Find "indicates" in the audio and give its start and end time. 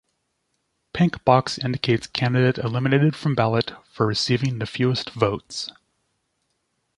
1.59-2.07